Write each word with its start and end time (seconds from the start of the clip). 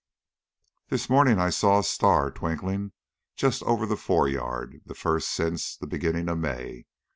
This 0.89 1.11
morning 1.11 1.37
I 1.37 1.51
saw 1.51 1.77
a 1.77 1.83
star 1.83 2.31
twinkling 2.31 2.91
just 3.35 3.61
over 3.61 3.85
the 3.85 3.95
fore 3.95 4.27
yard, 4.27 4.81
the 4.83 4.95
first 4.95 5.27
since 5.29 5.77
the 5.77 5.85
beginning 5.85 6.27
of 6.27 6.39
May. 6.39 6.87